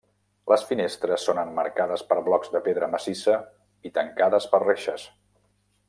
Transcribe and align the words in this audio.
Les 0.51 0.61
finestres 0.69 1.25
són 1.27 1.41
emmarcades 1.41 2.05
per 2.13 2.17
blocs 2.29 2.51
de 2.55 2.63
pedra 2.69 2.89
massissa 2.95 3.37
i 3.89 3.93
tancades 3.99 4.49
per 4.55 4.63
reixes. 4.65 5.07